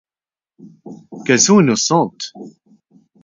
Qu'elles 1.27 1.39
sont 1.41 1.59
innocentes. 1.61 2.33